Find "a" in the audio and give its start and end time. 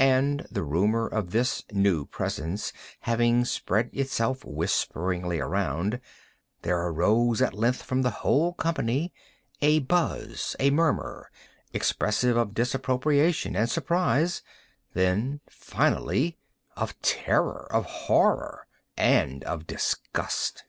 9.62-9.78